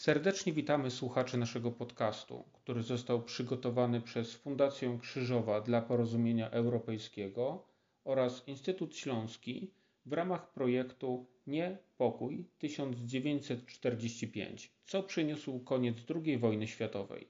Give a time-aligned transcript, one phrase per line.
[0.00, 7.66] Serdecznie witamy słuchaczy naszego podcastu, który został przygotowany przez Fundację Krzyżowa dla Porozumienia Europejskiego
[8.04, 9.70] oraz Instytut Śląski
[10.06, 17.28] w ramach projektu Nie Pokój 1945, co przyniósł koniec II wojny światowej.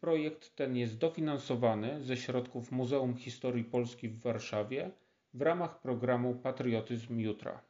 [0.00, 4.90] Projekt ten jest dofinansowany ze środków Muzeum Historii Polski w Warszawie
[5.34, 7.62] w ramach programu Patriotyzm Jutra.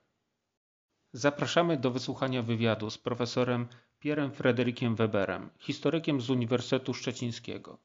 [1.12, 3.68] Zapraszamy do wysłuchania wywiadu z profesorem
[4.00, 7.78] Pierrem Frederikiem Weberem, historykiem z Uniwersytetu Szczecińskiego.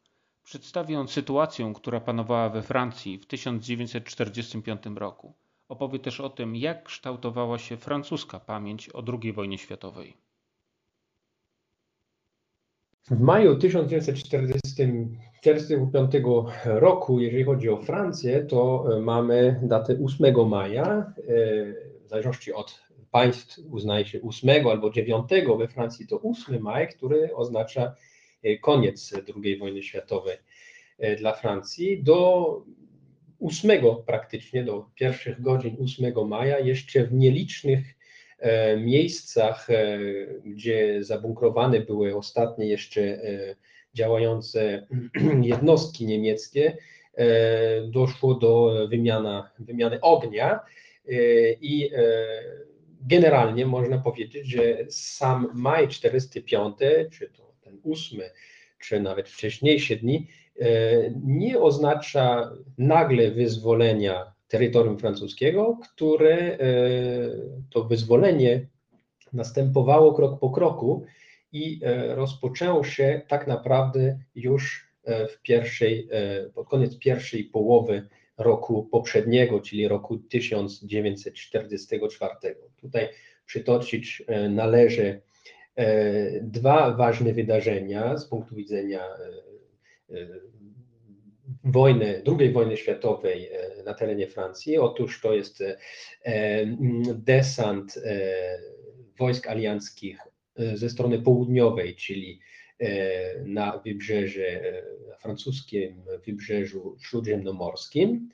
[0.43, 5.33] Przedstawi on sytuację, która panowała we Francji w 1945 roku.
[5.69, 10.17] Opowie też o tym, jak kształtowała się francuska pamięć o II wojnie światowej.
[13.11, 16.11] W maju 1945
[16.65, 21.13] roku, jeżeli chodzi o Francję, to mamy datę 8 maja,
[22.05, 27.35] w zależności od państw uznaje się 8 albo 9, we Francji to 8 maj, który
[27.35, 27.95] oznacza
[28.43, 29.13] e, koniec
[29.43, 30.37] II wojny światowej
[30.99, 32.03] e, dla Francji.
[32.03, 32.61] Do
[33.39, 37.85] 8 praktycznie, do pierwszych godzin 8 maja, jeszcze w nielicznych
[38.39, 39.67] e, miejscach,
[40.45, 43.21] gdzie zabunkrowane były ostatnie jeszcze
[43.93, 44.87] działające
[45.41, 46.77] jednostki niemieckie,
[47.87, 50.59] doszło do wymiana, wymiany ognia
[51.61, 51.89] i
[53.07, 56.75] generalnie można powiedzieć, że sam maj 45,
[57.11, 58.21] czy to ten 8,
[58.79, 60.27] czy nawet wcześniejsze dni,
[60.59, 60.65] e,
[61.23, 66.57] nie oznacza nagle wyzwolenia terytorium francuskiego, które e,
[67.69, 68.67] to wyzwolenie
[69.33, 71.05] następowało krok po kroku
[71.51, 76.09] i e, rozpoczęło się tak naprawdę już w pierwszej,
[76.55, 82.55] pod koniec pierwszej połowy roku poprzedniego, czyli roku 1944.
[82.81, 83.09] Tutaj
[83.45, 85.21] przytoczyć e, należy
[85.75, 89.07] e, dwa ważne wydarzenia z punktu widzenia e,
[91.63, 93.49] wojny, II wojny światowej
[93.85, 94.77] na terenie Francji.
[94.77, 95.63] Otóż to jest
[97.13, 97.99] desant
[99.19, 100.17] wojsk alianckich
[100.55, 102.39] ze strony południowej, czyli
[103.45, 104.61] na wybrzeże
[105.09, 108.29] na francuskim wybrzeżu śródziemnomorskim,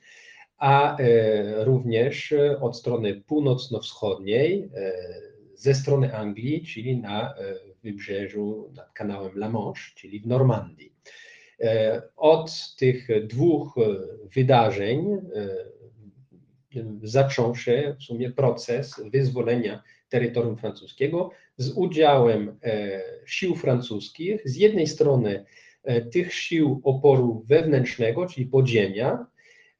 [0.59, 4.93] a e, również od strony północno-wschodniej e,
[5.55, 7.35] ze strony Anglii, czyli na e,
[7.83, 10.93] wybrzeżu nad kanałem La Manche, czyli w Normandii.
[12.15, 13.75] Od tych dwóch
[14.35, 15.17] wydarzeń
[17.03, 24.87] zaczął się w sumie proces wyzwolenia terytorium francuskiego z udziałem e, sił francuskich, z jednej
[24.87, 25.45] strony
[25.83, 29.25] e, tych sił oporu wewnętrznego, czyli podziemia,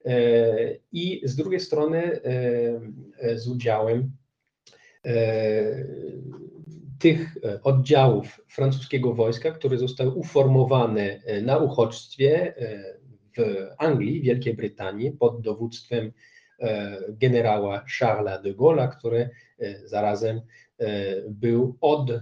[0.06, 2.20] e, i z drugiej strony
[3.36, 4.12] z udziałem
[7.00, 12.54] tych oddziałów francuskiego wojska, które zostały uformowane na uchodźstwie
[13.38, 16.12] w Anglii, Wielkiej Brytanii pod dowództwem
[17.09, 19.30] generała Charlesa de Gaulle'a, który
[19.86, 20.42] zarazem
[20.80, 22.22] E, był od e,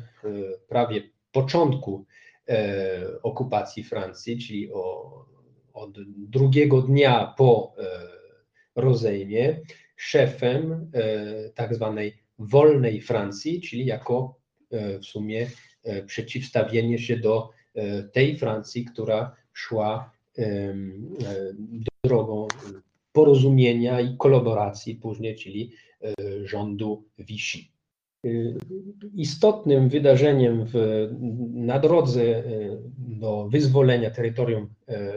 [0.67, 2.05] prawie początku
[2.49, 4.71] e, okupacji Francji, czyli
[5.73, 7.75] od drugiego dnia po
[8.75, 9.61] rozejmie,
[9.95, 10.91] szefem
[11.55, 14.39] tak zwanej wolnej Francji, czyli jako
[14.71, 15.47] w sumie
[16.05, 17.49] przeciwstawienie się do
[18.13, 20.11] tej Francji, która szła
[22.03, 22.47] drogą
[23.17, 25.71] porozumienia i kolaboracji później, czyli
[26.45, 27.59] rządu Vichy.
[28.25, 28.57] Y,
[29.15, 31.07] istotnym wydarzeniem w,
[31.53, 34.69] na drodze y, do wyzwolenia terytorium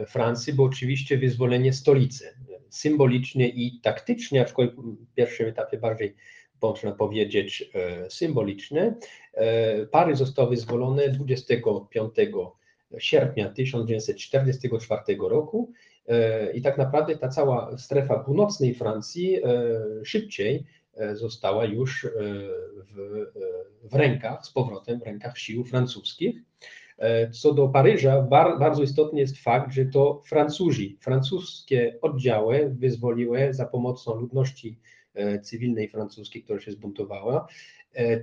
[0.07, 2.25] Francji było oczywiście wyzwolenie stolicy.
[2.69, 6.15] Symbolicznie i taktycznie, aczkolwiek w pierwszym etapie bardziej
[6.61, 7.71] można powiedzieć
[8.09, 8.95] symboliczne.
[9.91, 12.13] Paryż został wyzwolony 25
[12.97, 15.71] sierpnia 1944 roku
[16.53, 19.41] i tak naprawdę ta cała strefa północnej Francji
[20.03, 22.09] szybciej E, została już e,
[22.75, 26.35] w, e, w rękach, z powrotem w rękach sił francuskich.
[27.31, 28.21] Co do Paryża,
[28.59, 34.79] bardzo istotny jest fakt, że to Francuzi, francuskie oddziały wyzwoliły za pomocą ludności
[35.43, 37.47] cywilnej francuskiej, która się zbuntowała,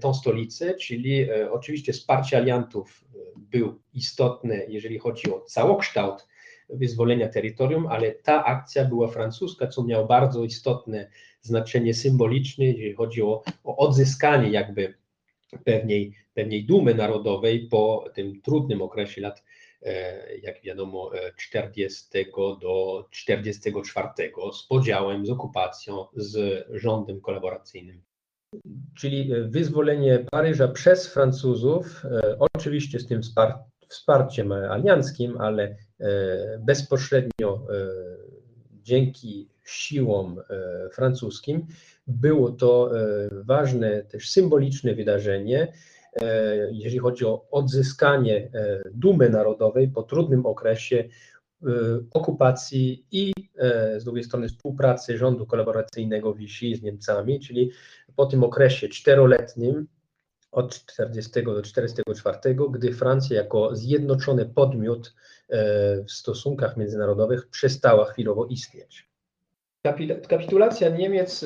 [0.00, 3.04] tą stolicę, czyli oczywiście wsparcie aliantów
[3.36, 6.26] był istotne, jeżeli chodzi o całokształt
[6.70, 11.10] wyzwolenia terytorium, ale ta akcja była francuska, co miało bardzo istotne
[11.40, 14.94] znaczenie symboliczne, jeżeli chodzi o, o odzyskanie jakby
[15.64, 19.44] pewnej, pewnej dumy narodowej po tym trudnym okresie lat,
[19.82, 22.24] e, jak wiadomo, 40 e,
[22.60, 24.08] do 44
[24.52, 28.02] z podziałem, z okupacją, z rządem kolaboracyjnym.
[28.96, 32.02] Czyli wyzwolenie Paryża przez Francuzów,
[32.54, 33.20] oczywiście z tym
[33.88, 35.76] wsparciem alianckim, ale
[36.60, 37.66] bezpośrednio
[38.82, 40.40] dzięki siłom
[40.92, 41.66] francuskim.
[42.06, 42.90] Było to
[43.44, 45.72] ważne, też symboliczne wydarzenie,
[46.70, 48.50] jeżeli chodzi o odzyskanie
[48.94, 51.08] dumy narodowej po trudnym okresie
[52.12, 53.32] okupacji i
[53.98, 57.70] z drugiej strony współpracy rządu kolaboracyjnego Vichy z Niemcami, czyli
[58.16, 59.86] po tym okresie czteroletnim
[60.52, 62.38] od 40 do 44,
[62.70, 65.14] gdy Francja jako zjednoczony podmiot
[66.08, 69.08] w stosunkach międzynarodowych przestała chwilowo istnieć.
[70.28, 71.44] Kapitulacja Niemiec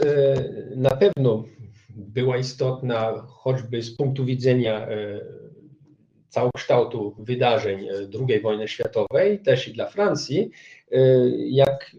[0.77, 1.45] na pewno
[1.91, 4.89] była istotna, choćby z punktu widzenia
[6.29, 7.89] całokształtu wydarzeń
[8.29, 10.51] II wojny światowej, też i dla Francji.
[11.37, 11.97] Jak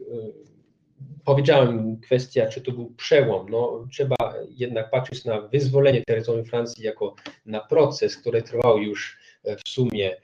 [1.25, 4.15] powiedziałem, kwestia, czy to był przełom, no, trzeba
[4.49, 7.15] jednak patrzeć na wyzwolenie terytorium Francji jako
[7.45, 9.17] na proces, który trwał już
[9.65, 10.15] w sumie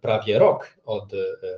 [0.00, 1.12] prawie rok od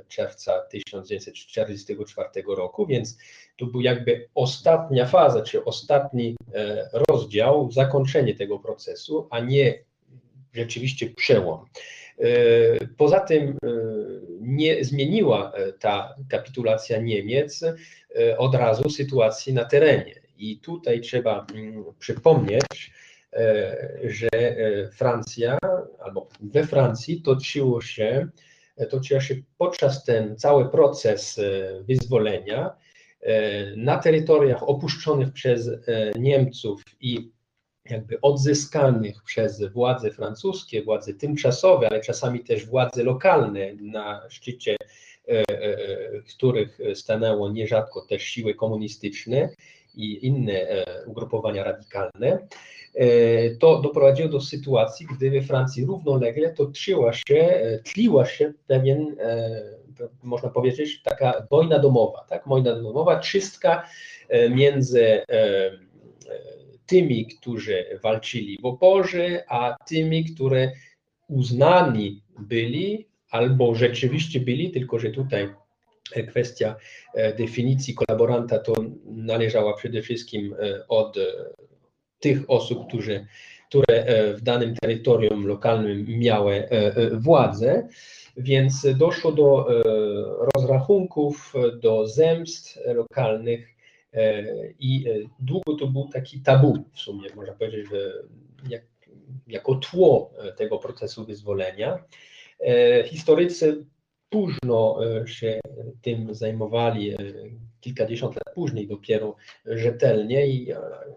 [0.08, 3.18] czerwca 1944 roku, więc
[3.56, 6.36] to był jakby ostatnia faza, czy ostatni
[6.92, 9.78] rozdział, zakończenie tego procesu, a nie
[10.52, 11.64] rzeczywiście przełom.
[12.96, 13.58] Poza tym
[14.40, 17.64] nie zmieniła ta kapitulacja Niemiec
[18.38, 20.14] od razu sytuacji na terenie.
[20.38, 22.92] I tutaj trzeba mm, przypomnieć,
[24.04, 24.28] że
[24.92, 25.58] Francja,
[25.98, 28.28] albo we Francji toczyło się,
[28.90, 31.40] toczyła się podczas ten cały proces
[31.80, 32.76] wyzwolenia
[33.76, 35.70] na terytoriach opuszczonych przez
[36.18, 37.32] Niemców i
[37.90, 44.76] jakby odzyskanych przez władze francuskie, władze tymczasowe, ale czasami też władze lokalne, na szczycie
[45.28, 49.48] e, e, których stanęło nierzadko też siły komunistyczne
[49.94, 52.46] i inne e, ugrupowania radykalne,
[53.58, 59.16] to doprowadziło do sytuacji, gdy we Francji równolegle toczyła się, tliła się pewien,
[60.22, 62.48] można powiedzieć, taka wojna domowa, tak?
[62.48, 63.88] Wojna domowa, czystka
[64.50, 65.22] między
[66.86, 70.72] tymi, którzy walczyli w oporze, a tymi, które
[71.28, 75.48] uznani byli albo rzeczywiście byli, tylko że tutaj
[76.12, 76.76] kwestia
[77.14, 78.72] e, definicji kolaboranta to
[79.04, 81.20] należała przede wszystkim e, od e,
[82.20, 83.26] tych osób, którzy,
[83.68, 84.04] które
[84.34, 86.68] w danym terytorium lokalnym miały
[87.12, 87.88] władzę,
[88.36, 89.68] więc doszło do
[90.56, 93.68] rozrachunków, do zemst lokalnych
[94.78, 95.04] I
[95.38, 97.86] długo to był taki tabu w sumie, można powiedzieć,
[98.68, 98.82] jak,
[99.46, 102.04] jako tło tego procesu wyzwolenia.
[103.04, 103.84] Historycy
[104.32, 105.60] późno się
[106.02, 107.16] tym zajmowali,
[107.80, 109.36] kilkadziesiąt lat później dopiero
[109.66, 110.72] rzetelnie i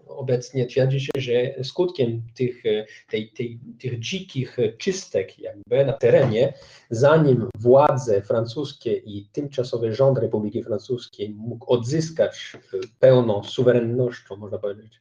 [0.06, 2.62] obecnie twierdzi się, że skutkiem tych,
[3.10, 6.52] tej, tej, tych dzikich czystek jakby na terenie,
[6.90, 12.56] zanim władze francuskie i tymczasowy rząd Republiki Francuskiej mógł odzyskać
[12.98, 15.00] pełną suwerennością, można powiedzieć,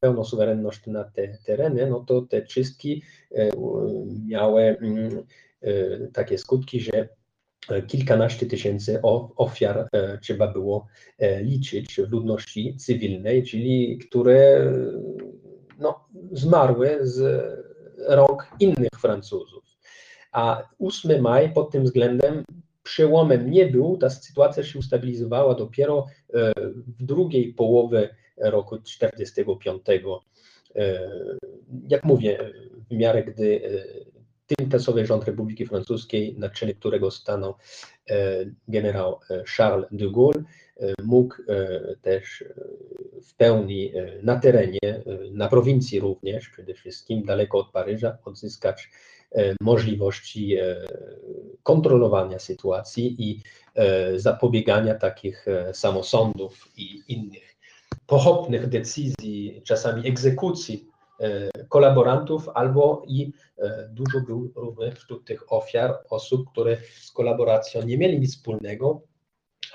[0.00, 3.02] pełną suwerenność na te tereny, no to te czystki
[4.26, 5.26] miały mm,
[6.12, 7.08] takie skutki, że
[7.86, 9.00] kilkanaście tysięcy
[9.36, 10.86] ofiar e, trzeba było
[11.18, 14.72] e, liczyć w ludności cywilnej, czyli które
[15.78, 17.44] no, zmarły z
[18.08, 19.64] rąk innych Francuzów.
[20.32, 22.44] A 8 maj pod tym względem
[22.82, 26.52] przełomem nie był, ta sytuacja się ustabilizowała dopiero e,
[26.98, 29.82] w drugiej połowie roku 1945.
[31.88, 32.38] Jak mówię,
[32.90, 33.60] w miarę gdy
[34.56, 37.54] tymczasowy rząd Republiki Francuskiej, na czele którego stanął
[38.10, 40.42] e, generał e, Charles de Gaulle,
[40.80, 41.34] e, mógł
[42.02, 42.44] też
[43.22, 43.92] w pełni
[44.22, 48.90] na terenie, na prowincji również, przede wszystkim daleko od Paryża, odzyskać
[49.60, 50.56] możliwości
[51.62, 53.42] kontrolowania sytuacji i
[54.16, 57.56] zapobiegania takich samosądów i innych
[58.06, 60.91] pochopnych decyzji, czasami egzekucji
[61.68, 67.98] kolaborantów, albo i e, dużo było również wśród tych ofiar osób, które z kolaboracją nie
[67.98, 69.02] mieli nic wspólnego,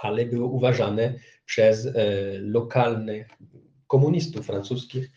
[0.02, 1.14] ale były uważane
[1.46, 1.92] przez e,
[2.40, 3.28] lokalnych
[3.88, 5.12] komunistów francuskich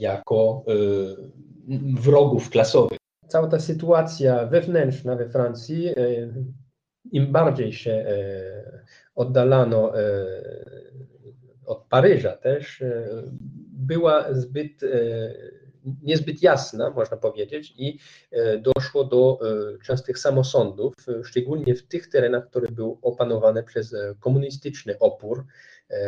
[0.00, 0.64] jako
[2.00, 2.98] wrogów klasowych.
[3.28, 5.88] Cała ta sytuacja wewnętrzna we Francji,
[7.12, 8.06] im bardziej się
[9.14, 9.92] oddalano
[11.66, 12.82] od Paryża też,
[13.86, 14.88] była zbyt e,
[16.02, 17.98] niezbyt jasna, można powiedzieć, i
[18.62, 19.38] doszło do
[19.84, 25.44] częstych samosądów, szczególnie w tych terenach, które były opanowane przez komunistyczny opór,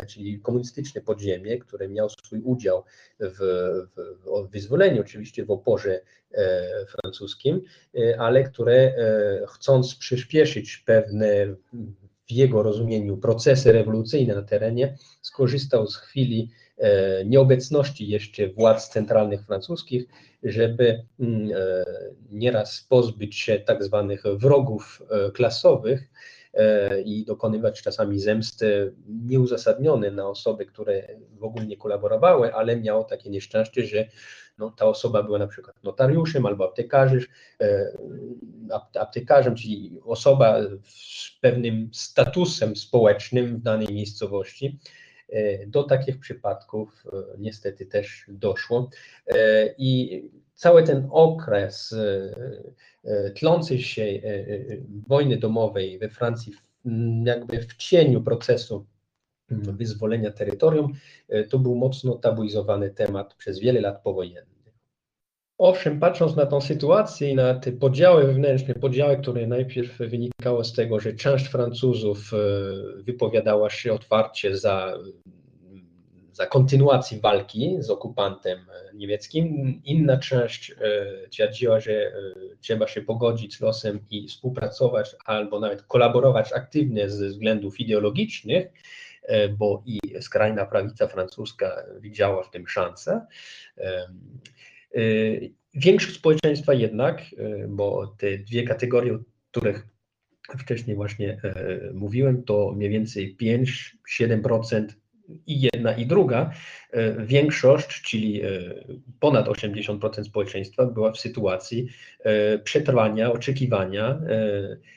[0.09, 2.85] czyli komunistyczne podziemie, które miał swój udział
[3.21, 3.39] w,
[3.97, 6.01] w, w wyzwoleniu, oczywiście w oporze
[6.89, 7.61] francuskim,
[8.19, 8.95] ale które
[9.49, 11.57] chcąc przyspieszyć pewne
[12.27, 16.66] w jego rozumieniu procesy rewolucyjne na terenie, skorzystał z chwili e,
[17.25, 20.07] nieobecności jeszcze władz centralnych francuskich,
[20.43, 21.85] żeby mm, e,
[22.31, 26.09] nieraz pozbyć się tak zwanych wrogów e, klasowych
[27.05, 33.31] i dokonywać czasami zemsty nieuzasadnione na osoby, które w ogóle nie kolaborowały, ale miało takie
[33.31, 34.09] nieszczęście, że
[34.59, 37.21] no, ta osoba była na przykład notariuszem albo aptekarzem,
[39.01, 44.79] aptekarzem, czyli osoba z pewnym statusem społecznym w danej miejscowości.
[45.29, 48.91] E, do takich przypadków e, niestety też doszło.
[49.27, 50.23] E, I
[50.55, 51.95] cały ten okres
[53.35, 54.21] tlącej się
[55.09, 56.53] wojny domowej we Francji,
[57.25, 58.87] jakby w cieniu procesu
[59.49, 60.93] wyzwolenia terytorium,
[61.51, 64.56] to był mocno tabuizowany temat przez wiele lat powojennych.
[65.59, 70.73] Owszem, patrząc na tą sytuację i na te podziały wewnętrzne, podziały, które najpierw wynikało z
[70.73, 72.37] tego, że część Francuzów e,
[73.03, 74.99] wypowiadała się otwarcie za,
[76.33, 78.59] za kontynuację walki z okupantem
[78.95, 82.13] niemieckim, inna część e, twierdziła, że e,
[82.61, 88.67] trzeba się pogodzić z losem i współpracować albo nawet kolaborować aktywnie ze względów ideologicznych,
[89.59, 93.27] bo i skrajna prawica francuska widziała w tym szansę.
[94.97, 99.19] Y, większość społeczeństwa jednak, y, bo te dwie kategorie, o
[99.51, 99.87] których
[100.59, 103.37] wcześniej właśnie e, mówiłem, to mniej więcej
[104.11, 104.87] 5-7%
[105.47, 106.53] i jedna i druga,
[106.91, 108.49] e, większość, czyli e,
[109.21, 111.89] ponad 80% społeczeństwa była w sytuacji
[112.65, 114.21] przetrwania, oczekiwania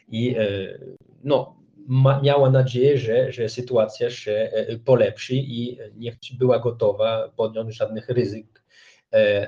[0.08, 0.36] i
[1.24, 1.56] no,
[2.24, 4.52] miała nadzieję, że, że sytuacja się
[4.86, 8.64] polepszy i nie była gotowa podjąć żadnych ryzyk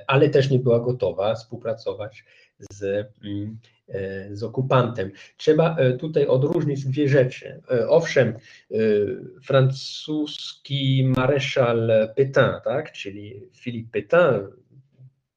[0.07, 2.25] ale też nie była gotowa współpracować
[2.71, 2.83] z,
[3.23, 3.57] mm,
[3.89, 5.11] e, z okupantem.
[5.37, 7.61] Trzeba e, tutaj odróżnić dwie rzeczy.
[7.87, 8.33] Owszem,
[9.43, 14.47] francuski mareszal Pétain, tak, czyli Philippe Pétain,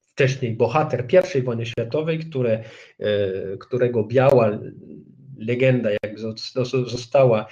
[0.01, 2.65] wcześniej bohater I wojny światowej, które,
[3.61, 4.59] którego biała
[5.39, 6.19] legenda, jak
[6.87, 7.47] została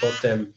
[0.00, 0.52] potem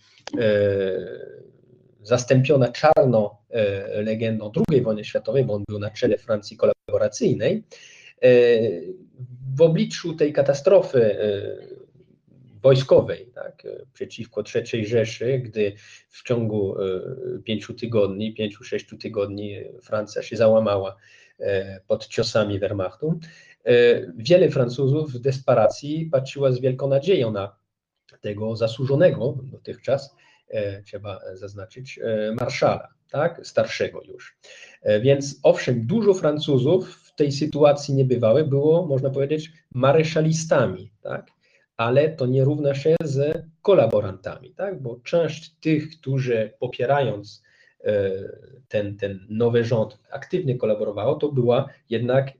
[2.03, 7.63] zastąpiona czarną e, legendą II wojny światowej, bo on był na czele Francji kolaboracyjnej,
[8.21, 8.29] e,
[9.55, 11.81] w obliczu tej katastrofy e,
[12.61, 15.73] wojskowej tak, przeciwko III Rzeszy, gdy
[16.09, 16.75] w ciągu
[17.43, 20.95] pięciu tygodni, pięciu, sześciu tygodni Francja się załamała
[21.87, 23.19] pod ciosami Wehrmachtu,
[24.17, 27.55] wiele Francuzów w desperacji patrzyła z wielką nadzieją na
[28.21, 30.15] tego zasłużonego dotychczas
[30.85, 34.37] trzeba zaznaczyć, e, marszala, tak, starszego już.
[34.81, 41.27] E, więc owszem, dużo Francuzów w tej sytuacji niebywałej było, można powiedzieć, mareszalistami, tak,
[41.77, 47.43] ale to nie równa się z kolaborantami, tak, bo część tych, którzy popierając
[48.67, 52.31] ten, ten nowy rząd aktywnie kolaborowało, to była jednak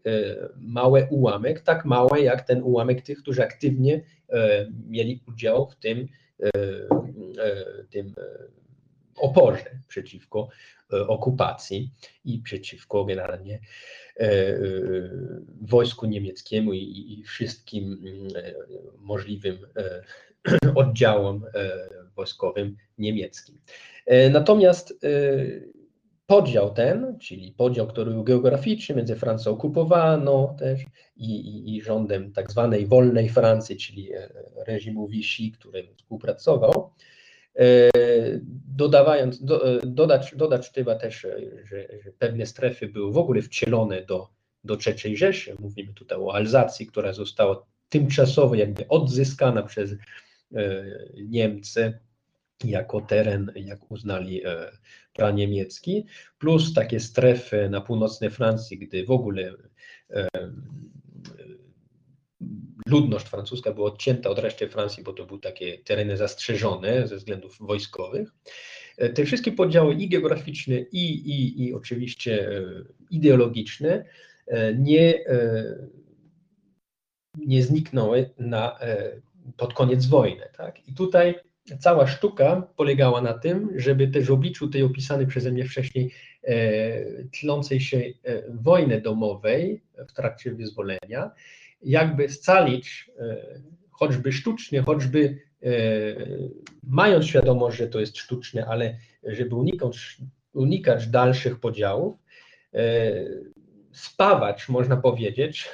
[0.57, 4.01] mały ułamek, tak mały jak ten ułamek tych, którzy aktywnie
[4.87, 6.07] mieli udział w tym
[6.41, 7.10] E, e,
[7.89, 8.21] tym e,
[9.15, 10.49] oporze przeciwko
[11.07, 11.91] okupacji
[12.25, 13.59] i przeciwko generalnie
[15.61, 18.03] wojsku niemieckiemu i wszystkim
[18.97, 19.57] możliwym
[20.75, 21.45] oddziałom
[22.15, 23.61] wojskowym niemieckim.
[24.31, 24.93] Natomiast
[26.31, 30.81] podział ten, czyli podział, który był geograficzny między Francją okupowaną też
[31.17, 34.29] i, i, i rządem tak zwanej wolnej Francji, czyli e,
[34.67, 37.10] reżimu Vichy, który współpracował, e,
[38.75, 41.21] dodawając, do, e, dodać, dodać trzeba też,
[41.63, 44.29] że, że, pewne strefy były w ogóle wcielone do,
[44.63, 45.55] do III Rzeszy.
[45.59, 49.95] Mówimy tutaj o Alzacji, która została tymczasowo jakby odzyskana przez
[51.17, 51.99] Niemcy
[52.63, 54.41] jako teren, jak uznali
[55.13, 56.05] praniemiecki,
[56.39, 59.53] plus takie strefy na północnej Francji, gdy w ogóle
[62.91, 67.57] ludność francuska była odcięta od reszty Francji, bo to były takie tereny zastrzeżone ze względów
[67.59, 68.29] wojskowych.
[68.97, 72.61] E, te wszystkie podziały i geograficzne, i, i, i oczywiście e,
[73.09, 74.05] ideologiczne
[74.47, 75.25] e, nie,
[77.37, 78.79] nie zniknęły na,
[79.57, 80.45] pod koniec wojny.
[80.57, 80.87] Tak?
[80.87, 81.35] I tutaj
[81.79, 86.13] cała sztuka polegała na tym, żeby też w obliczu tej opisanej przeze mnie wcześniej
[87.39, 88.01] tlącej się
[88.49, 91.31] wojny domowej w trakcie wyzwolenia,
[91.83, 93.11] jakby scalić
[93.91, 95.37] choćby sztucznie, choćby
[96.83, 100.17] mając świadomość, że to jest sztuczne, ale żeby unikać,
[100.53, 102.17] unikać dalszych podziałów,
[103.91, 105.69] spawać, można powiedzieć,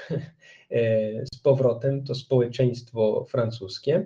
[1.33, 4.05] z powrotem to społeczeństwo francuskie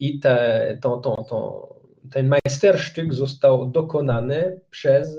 [0.00, 1.68] i te, to, to, to,
[2.10, 5.18] ten majstersztyk został dokonany przez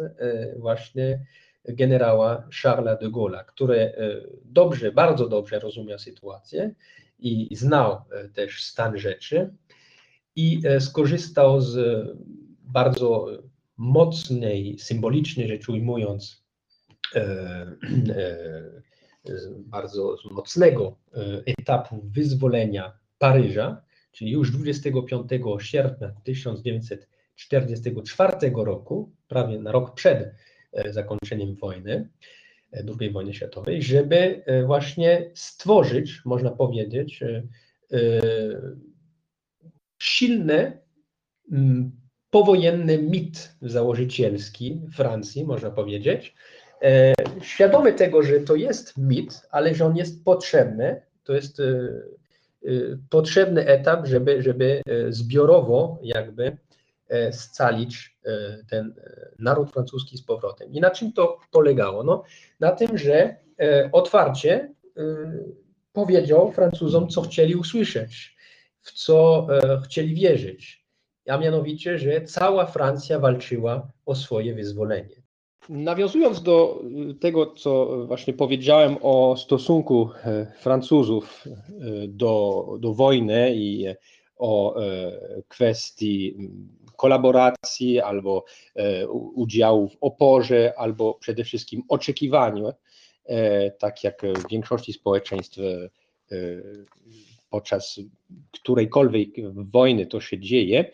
[0.57, 1.25] właśnie
[1.67, 3.93] generała Charlesa de Gaulle'a, który
[4.45, 6.75] dobrze, bardzo dobrze rozumiał sytuację
[7.19, 8.01] i znał
[8.33, 9.53] też stan rzeczy
[10.35, 12.07] i skorzystał z
[12.61, 13.27] bardzo
[13.77, 16.43] mocnej, symbolicznej rzecz ujmując,
[19.57, 20.97] bardzo mocnego
[21.45, 30.35] etapu wyzwolenia Paryża, czyli już 25 sierpnia 1944 roku, prawie na rok przed
[30.89, 32.09] zakończeniem wojny,
[32.99, 37.23] II wojny światowej, żeby właśnie stworzyć, można powiedzieć,
[40.01, 40.81] silny,
[42.29, 46.35] powojenny mit założycielski Francji, można powiedzieć,
[47.41, 51.61] świadomy tego, że to jest mit, ale że on jest potrzebny, to jest
[53.09, 56.57] potrzebny etap, żeby, żeby zbiorowo jakby
[57.31, 58.17] scalić
[58.69, 58.93] ten
[59.39, 60.73] naród francuski z powrotem.
[60.73, 62.03] I na czym to polegało?
[62.03, 62.23] No,
[62.59, 63.35] na tym, że
[63.91, 64.73] otwarcie
[65.93, 68.35] powiedział Francuzom, co chcieli usłyszeć,
[68.81, 69.47] w co
[69.83, 70.85] chcieli wierzyć,
[71.27, 75.15] a mianowicie, że cała Francja walczyła o swoje wyzwolenie.
[75.69, 76.83] Nawiązując do
[77.21, 80.09] tego, co właśnie powiedziałem o stosunku
[80.59, 81.43] Francuzów
[82.07, 83.85] do, do wojny i
[84.39, 84.75] o
[85.47, 86.35] kwestii
[86.97, 88.45] kolaboracji albo
[89.33, 92.71] udziału w oporze, albo przede wszystkim oczekiwaniu,
[93.79, 95.59] tak jak w większości społeczeństw
[97.49, 97.99] podczas
[98.51, 100.91] którejkolwiek wojny to się dzieje,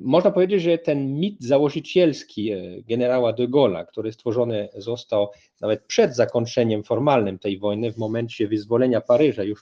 [0.00, 2.50] można powiedzieć, że ten mit założycielski
[2.88, 5.28] generała de Gaulle'a, który stworzony został
[5.60, 9.60] nawet przed zakończeniem formalnym tej wojny, w momencie wyzwolenia Paryża już,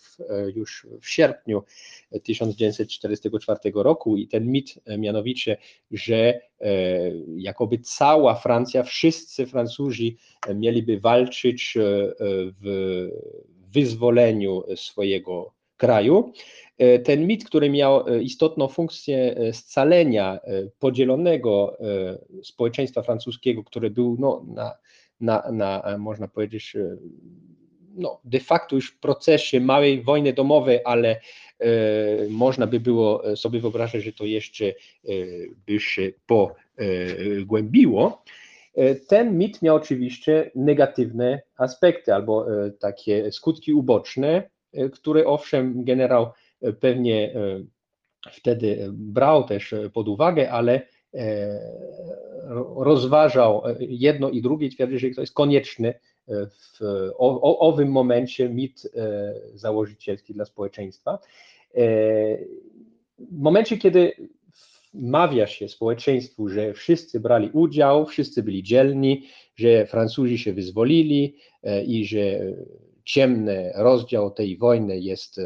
[0.54, 1.62] już w sierpniu
[2.23, 4.16] 1944 roku.
[4.16, 5.57] I ten mit mianowicie,
[5.90, 6.40] że
[7.37, 10.16] jakoby cała Francja, wszyscy Francuzi
[10.55, 11.74] mieliby walczyć
[12.62, 13.09] w
[13.74, 16.32] wyzwoleniu swojego kraju.
[17.04, 20.38] Ten mit, który miał istotną funkcję scalenia
[20.78, 21.76] podzielonego
[22.42, 24.72] społeczeństwa francuskiego, które był no, na,
[25.20, 26.76] na, na, można powiedzieć,
[27.96, 31.20] no, de facto już w procesie małej wojny domowej, ale
[32.30, 34.64] można by było sobie wyobrazić, że to jeszcze
[35.66, 38.24] by się pogłębiło.
[39.08, 42.46] Ten mit miał oczywiście negatywne aspekty albo
[42.80, 44.50] takie skutki uboczne,
[44.92, 46.26] które owszem generał
[46.80, 47.34] pewnie
[48.32, 50.82] wtedy brał też pod uwagę, ale
[52.76, 55.94] rozważał jedno i drugie, twierdzi, że to jest konieczny
[56.28, 56.80] w
[57.18, 58.82] o, owym momencie mit
[59.54, 61.18] założycielski dla społeczeństwa.
[63.18, 64.12] W momencie, kiedy
[64.94, 69.26] mawia się społeczeństwu, że wszyscy brali udział, wszyscy byli dzielni,
[69.57, 71.37] że Francuzi się wyzwolili
[71.87, 72.40] i że
[73.04, 75.40] ciemny rozdział tej wojny jest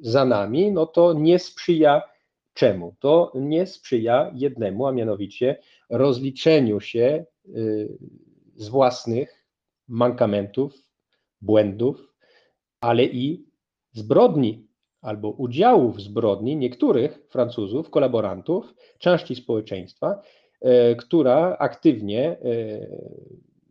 [0.00, 2.02] za nami, no to nie sprzyja
[2.54, 2.94] czemu?
[3.00, 5.58] To nie sprzyja jednemu, a mianowicie
[5.90, 7.24] rozliczeniu się
[8.56, 9.46] z własnych
[9.88, 10.74] mankamentów,
[11.40, 12.14] błędów,
[12.80, 13.46] ale i
[13.92, 14.66] zbrodni
[15.06, 20.20] albo udziału w zbrodni niektórych Francuzów, kolaborantów, części społeczeństwa,
[20.98, 22.36] która aktywnie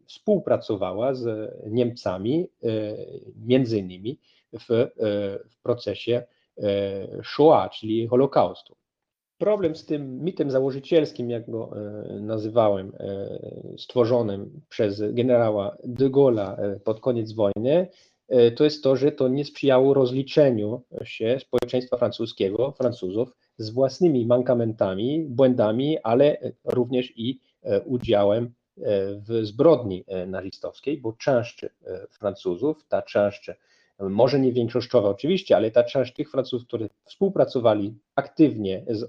[0.06, 2.48] współpracowała z Niemcami,
[3.46, 4.20] między innymi
[4.54, 4.88] w,
[5.50, 6.24] w procesie
[7.24, 8.76] Shoah, czyli Holokaustu.
[9.38, 11.72] Problem z tym mitem założycielskim, jak go
[12.22, 12.92] nazywałem,
[13.78, 17.88] stworzonym przez generała de Gaulle'a pod koniec wojny,
[18.56, 25.26] to jest to, że to nie sprzyjało rozliczeniu się społeczeństwa francuskiego, Francuzów z własnymi mankamentami,
[25.30, 27.40] błędami, ale również i
[27.86, 28.54] udziałem
[29.28, 31.66] w zbrodni nazistowskiej, bo część
[32.12, 33.52] Francuzów, ta część
[34.00, 39.08] może nie większościowa oczywiście, ale ta część tych Francuzów, którzy współpracowali aktywnie z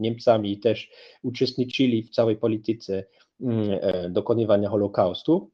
[0.00, 0.90] Niemcami i też
[1.22, 3.04] uczestniczyli w całej polityce
[4.10, 5.50] dokonywania Holokaustu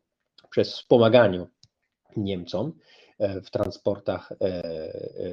[0.51, 1.47] przez wspomaganie
[2.17, 2.73] Niemcom
[3.21, 4.33] w transportach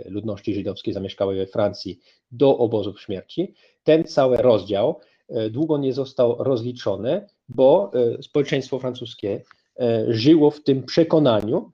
[0.05, 1.99] ludności żydowskiej zamieszkałej we Francji
[2.31, 4.99] do obozów śmierci, ten cały rozdział
[5.51, 9.41] długo nie został rozliczony, bo społeczeństwo francuskie
[10.07, 11.71] żyło w tym przekonaniu,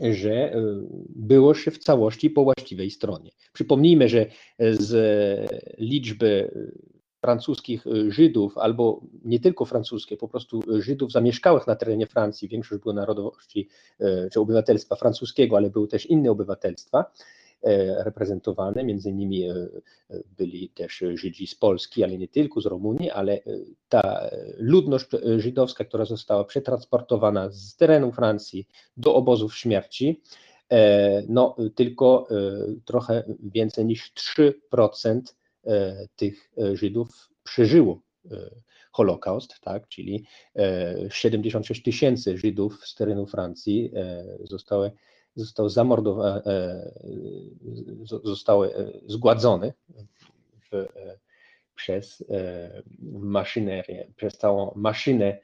[0.00, 0.56] że
[1.08, 3.30] było się w całości po właściwej stronie.
[3.52, 4.26] Przypomnijmy, że
[4.58, 4.92] z
[5.78, 6.50] liczby
[7.24, 12.82] francuskich y, Żydów, albo nie tylko francuskie, po prostu Żydów zamieszkałych na terenie Francji, większość
[12.82, 13.68] była narodowości
[14.00, 17.08] y, czy obywatelstwa francuskiego, ale były też inne obywatelstwa y,
[18.04, 19.48] reprezentowane, między innymi
[20.38, 23.40] byli też Żydzi z Polski, ale nie tylko z Rumunii, ale
[23.88, 25.06] ta ludność
[25.36, 30.22] żydowska, która została przetransportowana z terenu Francji do obozów śmierci,
[31.28, 32.28] no tylko
[32.84, 35.43] trochę więcej niż 3% E,
[36.16, 38.00] tych e, Żydów przeżyło
[38.30, 38.36] e,
[38.92, 40.24] Holokaust, tak, czyli
[41.10, 43.92] 76 tysięcy Żydów z terenu Francji
[44.40, 44.90] zostały,
[45.36, 46.42] zostały zamordowane,
[48.24, 49.72] zostały zgładzone
[50.72, 50.86] w,
[51.74, 52.24] przez
[53.12, 55.38] maszynerię, przez całą maszynę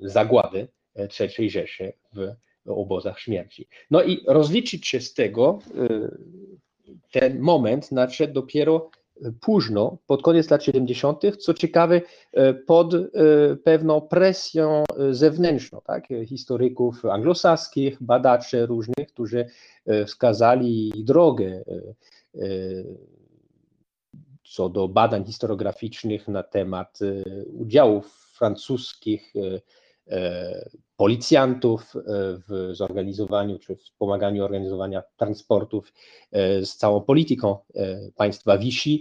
[0.00, 0.68] zagłady
[1.20, 2.34] III Rzeszy w
[2.66, 3.68] obozach śmierci.
[3.90, 5.58] No i rozliczyć się z tego
[7.12, 8.90] ten moment nadszedł dopiero
[9.24, 12.00] e, późno, pod koniec lat 70., co ciekawe,
[12.32, 13.00] e, pod e,
[13.64, 16.04] pewną presją zewnętrzną, tak?
[16.26, 19.46] historyków anglosaskich, badaczy różnych, którzy
[20.06, 21.64] wskazali drogę
[24.44, 26.98] co do badań historiograficznych na temat
[27.46, 29.32] udziałów francuskich
[31.00, 32.00] policjantów e,
[32.48, 35.92] w zorganizowaniu czy wspomaganiu organizowania transportów
[36.32, 38.98] e, z całą polityką e, państwa Vichy.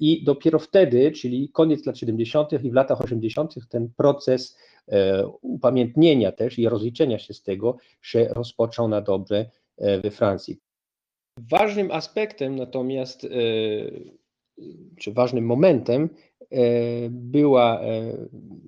[0.00, 2.52] I dopiero wtedy, czyli koniec lat 70.
[2.52, 4.56] i w latach 80., ten proces
[5.42, 9.46] upamiętnienia też i rozliczenia się z tego się rozpoczął na dobre
[9.78, 10.58] we Francji.
[11.38, 13.26] Ważnym aspektem natomiast,
[14.96, 16.08] czy ważnym momentem
[16.50, 16.58] E,
[17.10, 18.12] była e,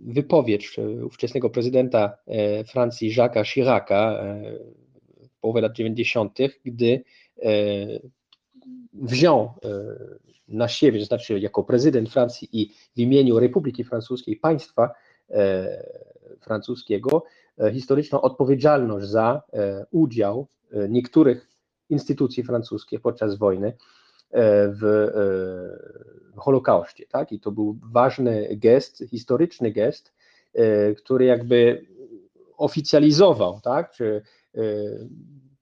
[0.06, 4.22] wypowiedź ówczesnego prezydenta e, Francji Jacques'a Chiraca
[5.30, 7.02] w połowie lat 90., gdy
[8.92, 9.52] wziął
[10.48, 14.90] na siebie, to znaczy jako prezydent Francji i w imieniu Republiki Francuskiej, państwa
[16.40, 17.24] francuskiego,
[17.72, 19.42] historyczną odpowiedzialność za
[19.90, 20.46] udział
[20.88, 21.48] niektórych
[21.90, 23.97] instytucji francuskich podczas wojny E,
[24.30, 27.06] w, e, w Holokauście.
[27.06, 27.32] Tak?
[27.32, 30.14] I to był ważny gest, historyczny gest,
[30.54, 31.86] e, który jakby
[32.56, 33.90] oficjalizował, tak?
[33.90, 34.22] czy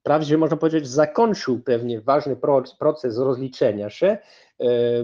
[0.02, 2.36] prawie można powiedzieć, zakończył pewnie ważny
[2.78, 4.18] proces rozliczenia się,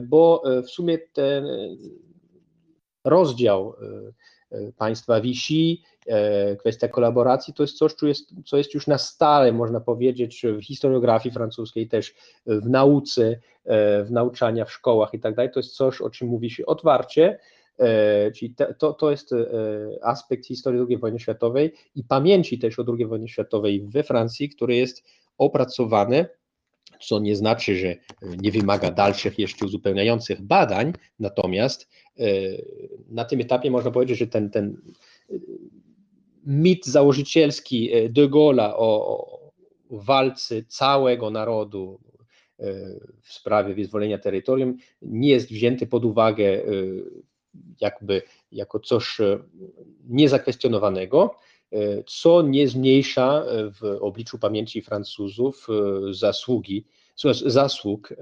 [0.02, 1.46] bo w sumie ten
[3.04, 3.74] rozdział
[4.76, 9.52] państwa Vichy, E, kwestia kolaboracji to jest coś, co jest, co jest już na stale,
[9.52, 12.14] można powiedzieć, w historiografii francuskiej, też
[12.46, 15.52] w nauce, e, w nauczania w szkołach i tak dalej.
[15.52, 17.38] To jest coś, o czym mówi się otwarcie,
[17.78, 19.34] e, czyli to, to jest
[20.02, 24.76] aspekt historii II wojny światowej i pamięci też o II wojnie światowej we Francji, który
[24.76, 25.04] jest
[25.38, 26.26] opracowany
[27.04, 31.88] co nie znaczy, że nie wymaga dalszych jeszcze uzupełniających badań, natomiast
[33.08, 34.76] na tym etapie można powiedzieć, że ten, ten
[36.46, 39.42] mit założycielski e, de Gaulle'a o,
[39.90, 42.00] walce całego narodu
[42.58, 42.64] e,
[43.22, 46.62] w sprawie wyzwolenia terytorium nie jest wzięty pod uwagę e,
[47.80, 49.18] jakby jako coś
[50.08, 51.34] niezakwestionowanego,
[52.06, 53.44] co nie zmniejsza
[53.80, 55.66] w obliczu pamięci Francuzów
[56.10, 56.84] zasługi,
[57.46, 58.14] zasług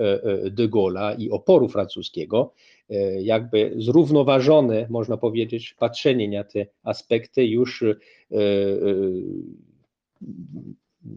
[0.50, 2.52] de Gaulle'a i oporu francuskiego,
[2.90, 8.36] E, jakby zrównoważone, można powiedzieć, patrzenie na te aspekty już e, e,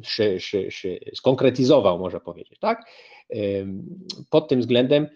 [0.04, 2.86] się, się, się skonkretyzował, można powiedzieć, tak?
[4.30, 5.08] Pod tym względem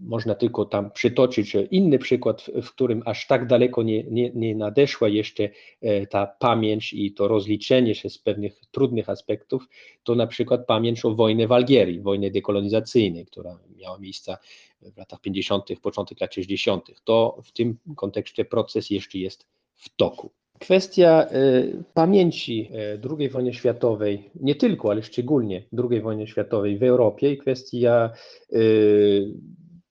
[0.00, 5.08] można tylko tam przytoczyć inny przykład, w którym aż tak daleko nie, nie, nie nadeszła
[5.08, 5.48] jeszcze
[6.10, 9.68] ta pamięć i to rozliczenie się z pewnych trudnych aspektów,
[10.02, 14.36] to na przykład pamięć o wojnie w Algierii, wojnie dekolonizacyjnej, która miała miejsce
[14.82, 16.90] w latach 50., początek lat 60.
[17.04, 20.30] To w tym kontekście proces jeszcze jest w toku.
[20.60, 26.82] Kwestia y, pamięci y, II wojny światowej, nie tylko, ale szczególnie II wojny światowej w
[26.82, 28.10] Europie i kwestia
[28.52, 29.34] y,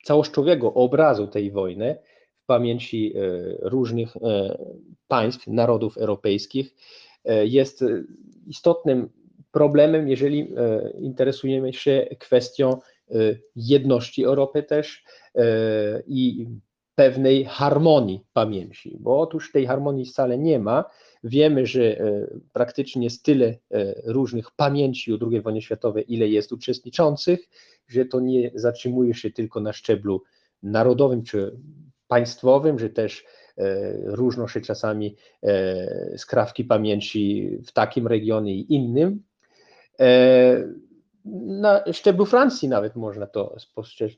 [0.04, 1.98] całościowego obrazu tej wojny
[2.44, 3.14] w pamięci
[3.60, 4.14] różnych
[5.08, 6.76] państw, narodów europejskich
[7.44, 7.84] jest
[8.48, 9.10] istotnym
[9.52, 10.54] problemem, jeżeli
[11.00, 12.78] interesujemy się kwestią
[13.56, 15.04] jedności Europy też
[16.08, 16.48] i
[16.96, 20.86] pewnej harmonii pamięci, bo otóż tej harmonii wcale nie ma.
[21.24, 21.98] Wiemy, że
[22.54, 23.58] praktycznie jest tyle
[24.06, 27.50] różnych pamięci o II wojnie światowej, ile jest uczestniczących,
[27.90, 30.24] że to nie zatrzymuje się tylko na szczeblu
[30.64, 31.60] narodowym czy
[32.08, 33.26] państwowym, że też
[34.04, 35.16] różnią się czasami
[36.18, 39.24] skrawki pamięci w takim regionie i innym.
[41.46, 44.12] Na szczeblu Francji nawet można to spostrzec.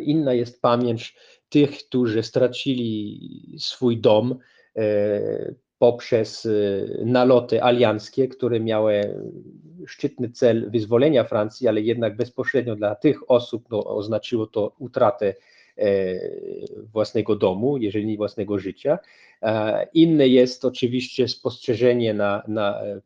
[0.00, 1.16] Inna jest pamięć
[1.48, 4.38] tych, którzy stracili swój dom
[5.78, 6.48] poprzez
[7.04, 9.14] naloty alianckie, które miały
[9.86, 15.34] szczytny cel wyzwolenia Francji, ale jednak bezpośrednio dla tych osób no, oznaczyło to utratę
[15.78, 15.84] e,
[16.92, 18.98] własnego domu, jeżeli nie własnego życia.
[19.94, 23.00] Inne jest oczywiście spostrzeżenie na, na e,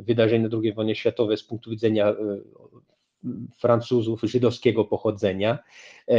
[0.00, 2.14] wydarzenia II wojny światowej z punktu widzenia e,
[3.58, 5.58] Francuzów żydowskiego pochodzenia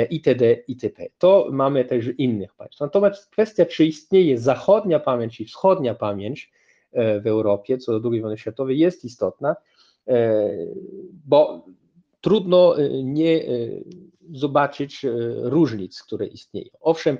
[0.10, 0.54] itd.
[0.68, 1.06] itp.
[1.18, 2.80] To mamy też innych państw.
[2.80, 6.52] Natomiast kwestia, czy istnieje zachodnia pamięć i wschodnia pamięć,
[6.92, 9.56] E, w Europie co do II wojny światowej jest istotna,
[10.08, 10.50] e,
[11.26, 11.66] bo
[12.22, 13.44] trudno e, nie
[14.34, 15.06] zobaczyć
[15.42, 16.70] różnic, które istnieją.
[16.82, 17.18] Owszem,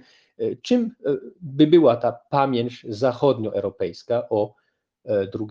[0.62, 0.96] czym
[1.42, 4.56] by była ta pamięć zachodnioeuropejska o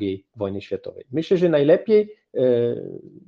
[0.00, 1.04] II wojnie światowej?
[1.12, 2.14] Myślę, że najlepiej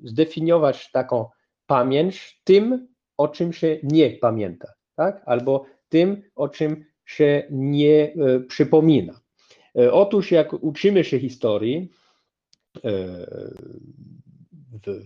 [0.04, 1.26] zdefiniować taką
[1.66, 5.22] pamięć tym, o czym się nie pamięta, tak?
[5.26, 8.14] albo tym, o czym się nie
[8.48, 9.20] przypomina.
[9.78, 11.90] E, otóż jak uczymy się historii,
[12.84, 13.26] e,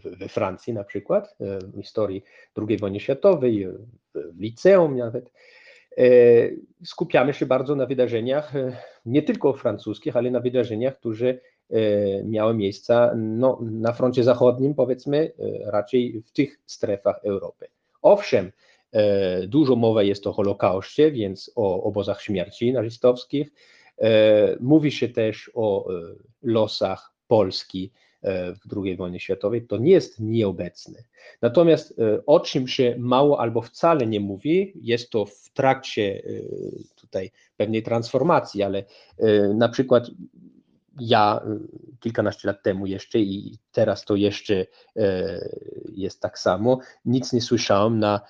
[0.04, 2.24] we Francji na przykład, e, historii
[2.68, 3.68] II wojny światowej,
[4.14, 5.32] w liceum nawet,
[6.84, 8.52] skupiamy się bardzo na wydarzeniach
[9.06, 11.38] nie tylko francuskich, ale na wydarzeniach, które
[12.24, 15.32] miały miejsce no, na froncie zachodnim, powiedzmy,
[15.64, 17.66] raczej w tych strefach Europy.
[18.02, 18.52] Owszem,
[19.46, 23.50] dużo mowa jest o Holokauście, więc o obozach śmierci nazistowskich,
[23.98, 26.00] E, mówi się też o e,
[26.42, 31.04] losach Polski e, w II wojnie światowej, to nie jest nieobecne.
[31.42, 36.22] Natomiast o czym się mało albo wcale nie mówi, jest to w trakcie
[36.96, 38.84] tutaj pewnej transformacji, ale
[39.54, 40.10] na przykład
[41.00, 41.40] ja
[42.00, 44.66] kilkanaście lat temu jeszcze i teraz to jeszcze
[45.92, 48.20] jest tak samo, nic nie słyszałem na,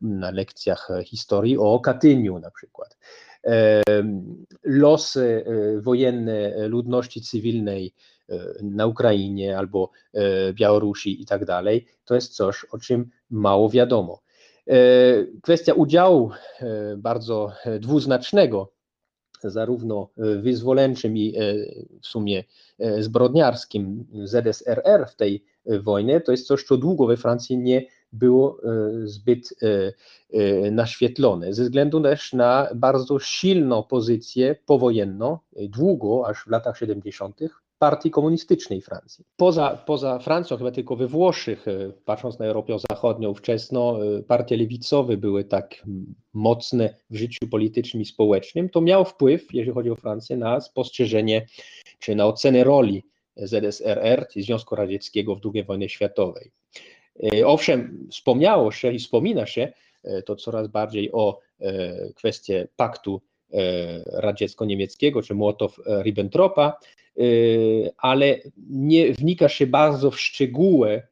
[0.00, 2.96] na lekcjach historii o Katyniu na przykład
[4.64, 8.13] losy e, wojenne ludności cywilnej e,
[8.62, 14.22] na Ukrainie albo e, Białorusi i tak dalej, to jest coś, o czym mało wiadomo.
[15.42, 16.30] Kwestia udziału
[16.96, 18.72] bardzo dwuznacznego,
[19.42, 21.34] zarówno wyzwoleńczym i
[22.02, 22.44] w sumie
[22.98, 29.06] zbrodniarskim ZSRR w tej wojnie, to jest coś, co długo we Francji nie było e,
[29.06, 29.92] zbyt e,
[30.38, 37.40] e, naświetlone, ze względu też na bardzo silną pozycję powojenną, długo, aż w latach 70.,
[37.84, 39.24] partii komunistycznej Francji.
[39.36, 41.66] Poza, poza Francją, chyba tylko we Włoszech,
[42.04, 45.84] patrząc na Europę Zachodnią wczesno, partie lewicowe były tak
[46.32, 51.46] mocne w życiu politycznym i społecznym, to miało wpływ, jeżeli chodzi o Francję, na spostrzeżenie
[51.98, 53.04] czy na ocenę roli
[53.36, 56.50] ZSRR, czyli Związku Radzieckiego w II wojnie światowej.
[57.34, 59.72] E, owszem, wspomniało się i wspomina się
[60.04, 63.20] e, to coraz bardziej o e, kwestię paktu
[64.06, 66.72] radziecko-niemieckiego czy Mołotow-Ribbentropa,
[67.96, 68.38] ale
[68.70, 71.02] nie wnika się bardzo w szczegóły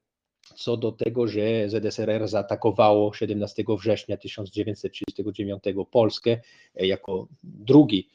[0.57, 6.41] co do tego, że ZSRR zaatakowało 17 września 1939 Polskę
[6.75, 8.09] jako drugi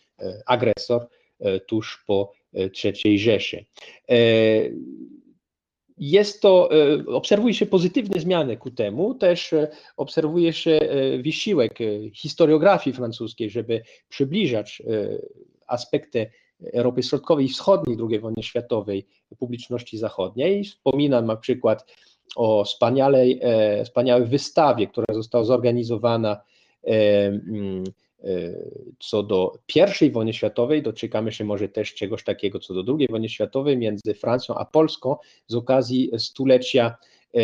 [0.46, 1.08] agresor
[1.68, 2.32] tuż po
[3.06, 3.66] III Rzeszy.
[5.98, 11.80] Jest to, e, obserwuje się pozytywne zmiany ku temu, też e, obserwuje się e, wysiłek
[12.14, 14.82] historiografii francuskiej, żeby przybliżać
[15.68, 16.32] aspekty
[16.74, 19.08] Europy Środkowej i Wschodniej II wojny światowej
[19.40, 20.64] publiczności zachodniej.
[20.64, 21.86] Wspominam na przykład
[22.36, 23.42] o wspaniałej,
[23.86, 26.42] wspaniałej wystawie, która została zorganizowana
[28.24, 28.54] E,
[29.00, 29.60] co do
[30.02, 34.14] I wojny światowej, doczekamy się może też czegoś takiego co do II wojny światowej między
[34.14, 35.16] Francją a Polską
[35.48, 36.98] z okazji stulecia
[37.36, 37.44] e, e,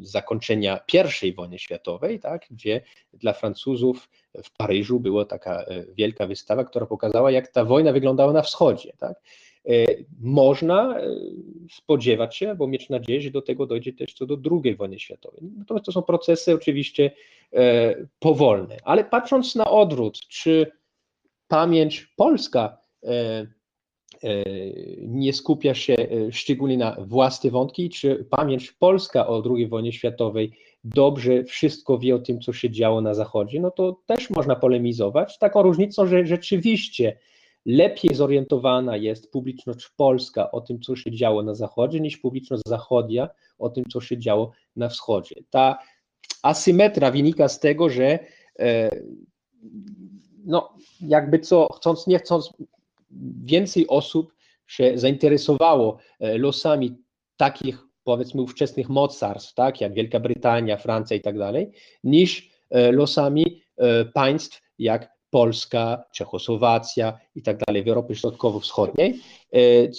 [0.00, 0.80] zakończenia
[1.22, 2.80] I wojny światowej, tak, gdzie
[3.12, 4.08] dla Francuzów
[4.44, 8.92] w Paryżu była taka wielka wystawa, która pokazała, jak ta wojna wyglądała na wschodzie.
[8.98, 9.20] Tak.
[10.20, 10.94] Można
[11.70, 15.40] spodziewać się, albo mieć nadzieję, że do tego dojdzie też co do II wojny światowej.
[15.58, 17.10] Natomiast to są procesy oczywiście
[17.54, 18.76] E, powolne.
[18.84, 20.72] Ale patrząc na odwrót, czy
[21.48, 23.46] pamięć polska e, e,
[24.98, 25.94] nie skupia się
[26.30, 30.52] szczególnie na własne wątki, czy pamięć polska o II wojnie światowej
[30.84, 35.38] dobrze wszystko wie o tym, co się działo na Zachodzie, no to też można polemizować.
[35.38, 37.18] Taką różnicą, że rzeczywiście
[37.66, 43.28] lepiej zorientowana jest publiczność polska o tym, co się działo na zachodzie, niż publiczność zachodnia
[43.58, 45.36] o tym, co się działo na wschodzie.
[45.50, 45.78] Ta
[46.42, 48.18] asymetria wynika z tego, że
[48.58, 48.90] e,
[50.44, 52.50] no, jakby co, chcąc nie chcąc,
[53.44, 54.34] więcej osób
[54.66, 56.96] się zainteresowało e, losami
[57.36, 61.70] takich, powiedzmy, ówczesnych mocarstw, tak, jak Wielka Brytania, Francja i tak dalej,
[62.04, 63.64] niż e, losami
[64.14, 69.20] państw jak Polska, Czechosłowacja i tak dalej w Europie Środkowo-Wschodniej,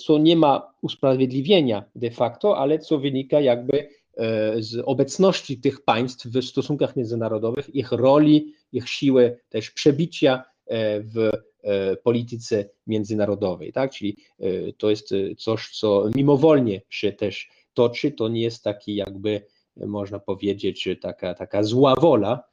[0.05, 6.27] co nie ma usprawiedliwienia de facto, ale co wynika jakby E, z obecności tych państw
[6.27, 11.31] w stosunkach międzynarodowych, ich roli, ich siły też przebicia e, w e,
[12.03, 13.91] polityce międzynarodowej, tak?
[13.91, 14.17] Czyli
[14.77, 19.41] to jest coś, co mimowolnie się też toczy, to nie jest taki jakby,
[19.75, 22.43] można powiedzieć, taka, taka zła wola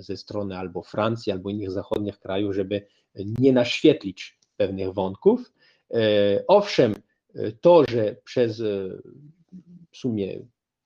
[0.00, 5.52] ze strony albo Francji, albo innych zachodnich krajów, żeby nie naświetlić pewnych wątków.
[6.48, 6.94] Owszem,
[7.60, 8.62] to, że przez
[9.90, 10.38] w sumie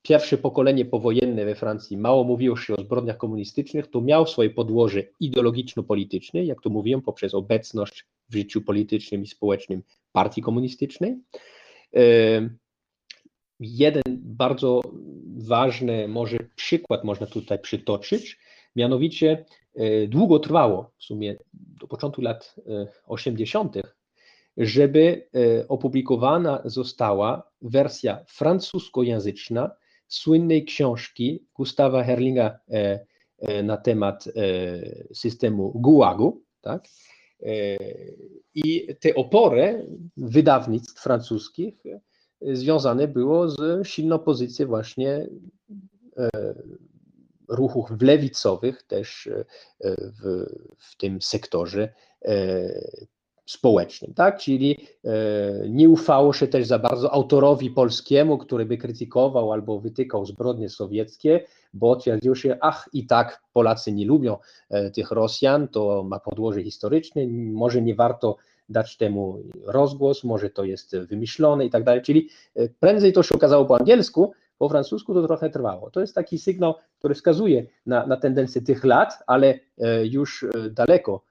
[0.02, 5.02] pierwsze pokolenie powojenne we Francji mało mówiło się o zbrodniach komunistycznych, to miał swoje podłoże
[5.20, 9.82] ideologiczno-polityczne, jak to mówiłem, poprzez obecność w życiu politycznym i społecznym
[10.12, 11.16] partii komunistycznej.
[13.60, 14.80] Jeden bardzo
[15.36, 18.38] ważny może przykład można tutaj przytoczyć,
[18.76, 22.56] mianowicie e, długo trwało, w sumie do początku lat
[23.06, 23.82] 80., e,
[24.56, 29.70] żeby e, opublikowana została wersja francuskojęzyczna
[30.10, 33.06] słynnej książki Gustawa Herlinga e,
[33.38, 34.34] e, na temat e,
[35.14, 36.84] systemu Gułagu, tak?
[38.54, 41.74] I te opory wydawnictw francuskich
[42.40, 45.26] związane było z silną pozycją właśnie
[47.48, 49.28] ruchów lewicowych też
[49.84, 50.46] w,
[50.78, 51.94] w tym sektorze
[53.50, 54.38] społecznym, tak?
[54.38, 55.10] Czyli e,
[55.68, 61.44] nie ufało się też za bardzo autorowi polskiemu, który by krytykował albo wytykał zbrodnie sowieckie,
[61.74, 64.36] bo twierdził się, ach i tak Polacy nie lubią
[64.70, 68.36] e, tych Rosjan, to ma podłoże historyczne, może nie warto
[68.68, 73.34] dać temu rozgłos, może to jest wymyślone i tak dalej, czyli e, prędzej to się
[73.34, 75.90] okazało po angielsku, po francusku to trochę trwało.
[75.90, 79.58] To jest taki sygnał, który wskazuje na, na tendencję tych lat, ale
[80.04, 81.24] już daleko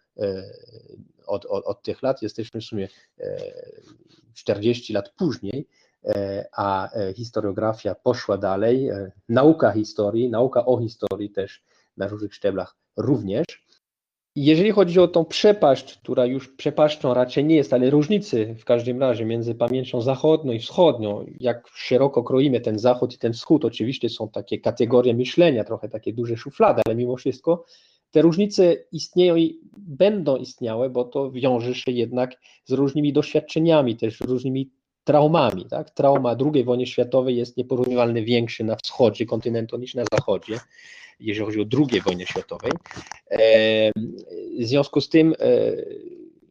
[1.29, 2.87] od, od, od tych lat, jesteśmy w sumie
[4.33, 5.67] 40 e, lat później,
[6.03, 8.89] e, a e, historiografia poszła dalej,
[9.29, 11.63] nauka historii, nauka o historii też
[11.97, 13.45] na różnych szczeblach również.
[14.35, 18.99] Jeżeli chodzi o tą przepaść, która już przepaścią raczej nie jest, ale różnicy w każdym
[18.99, 24.09] razie między pamięcią zachodnią i wschodnią, jak szeroko kroimy ten zachód i ten wschód, oczywiście
[24.09, 27.65] są takie kategorie myślenia, trochę takie duże szuflady, ale mimo wszystko
[28.11, 34.19] te różnice istnieją i będą istniały, bo to wiąże się jednak z różnymi doświadczeniami, też
[34.21, 34.71] różnymi
[35.03, 35.65] traumami.
[35.65, 35.89] Tak?
[35.89, 40.59] Trauma II wojny światowej jest nieporównywalnie większy na wschodzie kontynentu niż na zachodzie,
[41.19, 42.71] jeżeli chodzi o II wojnę światowej.
[44.59, 45.71] W związku z tym e,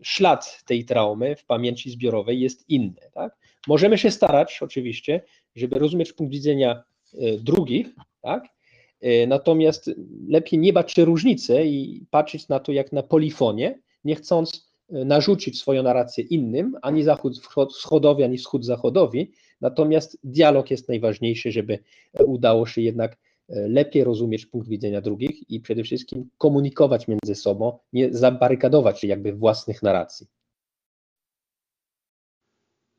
[0.03, 3.01] ślad tej traumy w pamięci zbiorowej jest inny.
[3.14, 3.37] Tak?
[3.66, 5.23] Możemy się starać oczywiście,
[5.57, 6.83] żeby rozumieć punkt widzenia
[7.14, 7.87] e, drugich,
[8.23, 8.44] tak?
[9.00, 9.90] E, natomiast
[10.28, 15.04] lepiej nie bać się różnicy i patrzeć na to jak na polifonie, nie chcąc e,
[15.04, 19.32] narzucić swoją narrację innym, ani zachód wschodowi, ani wschód zachodowi.
[19.61, 21.78] Natomiast dialog jest najważniejszy, żeby
[22.14, 23.16] e, udało się jednak
[23.50, 29.32] lepiej rozumieć punkt widzenia drugich i przede wszystkim komunikować między sobą, nie zabarykadować się jakby
[29.32, 30.26] własnych narracji.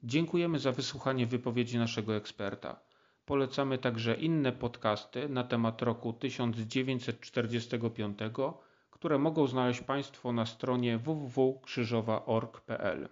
[0.04, 2.89] Dziękujemy za wysłuchanie wypowiedzi naszego eksperta.
[3.30, 8.20] Polecamy także inne podcasty na temat roku 1945,
[8.92, 13.10] które mogą znaleźć Państwo na stronie www.krzyżowa.org.pl.